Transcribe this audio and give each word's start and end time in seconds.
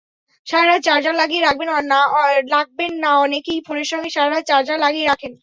সারা 0.47 0.65
রাত 0.65 0.81
চার্জার 0.83 1.15
লাগিয়ে 1.15 1.45
রাখবেন 2.51 2.91
নাঅনেকেই 3.03 3.59
ফোনের 3.67 3.87
সঙ্গে 3.91 4.09
সারা 4.09 4.29
রাত 4.29 4.43
চার্জার 4.47 4.77
লাগিয়ে 4.79 5.07
রাখেন। 5.07 5.31